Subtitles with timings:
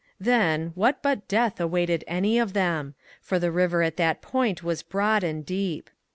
[0.19, 2.95] Then, what but death awaited any of them?
[3.21, 5.91] For the river at that point was broad and deep.